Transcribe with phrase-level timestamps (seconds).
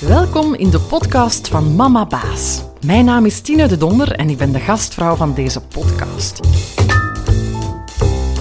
[0.00, 2.62] Welkom in de podcast van Mama Baas.
[2.86, 6.40] Mijn naam is Tine de Donder en ik ben de gastvrouw van deze podcast.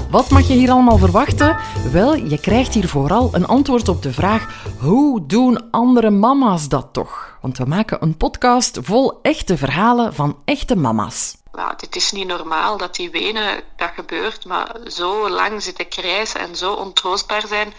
[0.10, 1.57] Wat mag je hier allemaal verwachten?
[1.91, 6.88] Wel, je krijgt hier vooral een antwoord op de vraag: hoe doen andere mama's dat
[6.91, 7.38] toch?
[7.41, 11.38] Want we maken een podcast vol echte verhalen van echte mama's.
[11.56, 16.40] Ja, dit is niet normaal dat die wenen, dat gebeurt, maar zo lang zitten krijsen
[16.40, 17.73] en zo ontroostbaar zijn,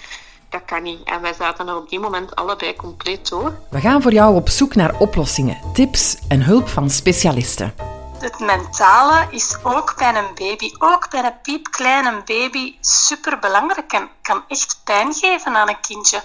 [0.48, 1.04] dat kan niet.
[1.04, 3.58] En wij zaten er op die moment allebei compleet door.
[3.70, 7.74] We gaan voor jou op zoek naar oplossingen, tips en hulp van specialisten.
[8.18, 14.44] Het mentale is ook bij een baby, ook bij een piepkleine baby, superbelangrijk en kan
[14.48, 16.22] echt pijn geven aan een kindje.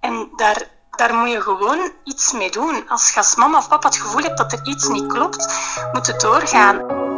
[0.00, 2.82] En daar, daar moet je gewoon iets mee doen.
[2.88, 5.46] Als je mama of papa het gevoel hebt dat er iets niet klopt,
[5.92, 7.08] moet het doorgaan.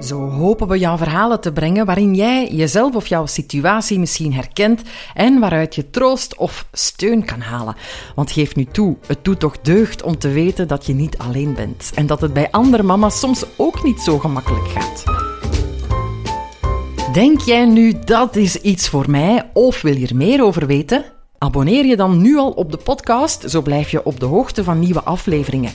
[0.00, 4.82] Zo hopen we jouw verhalen te brengen waarin jij jezelf of jouw situatie misschien herkent
[5.14, 7.76] en waaruit je troost of steun kan halen.
[8.14, 11.54] Want geef nu toe, het doet toch deugd om te weten dat je niet alleen
[11.54, 15.04] bent en dat het bij andere mama's soms ook niet zo gemakkelijk gaat.
[17.12, 21.04] Denk jij nu dat is iets voor mij of wil je er meer over weten?
[21.38, 24.78] Abonneer je dan nu al op de podcast, zo blijf je op de hoogte van
[24.78, 25.72] nieuwe afleveringen.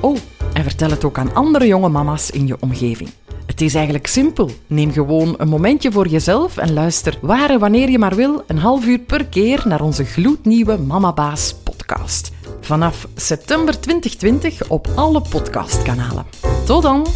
[0.00, 0.16] Oh,
[0.52, 3.10] en vertel het ook aan andere jonge mama's in je omgeving.
[3.46, 4.50] Het is eigenlijk simpel.
[4.66, 8.58] Neem gewoon een momentje voor jezelf en luister waar en wanneer je maar wil een
[8.58, 12.32] half uur per keer naar onze gloednieuwe Mama Baas podcast.
[12.60, 16.24] Vanaf september 2020 op alle podcastkanalen.
[16.64, 17.06] Tot dan!